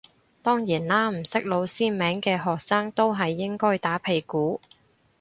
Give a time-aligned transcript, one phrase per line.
[0.41, 4.59] 當然啦唔識老師名嘅學生都係應該打屁股